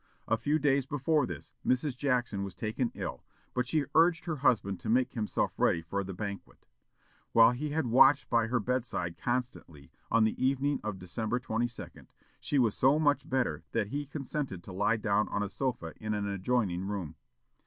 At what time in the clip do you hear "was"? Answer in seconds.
2.43-2.55, 12.57-12.73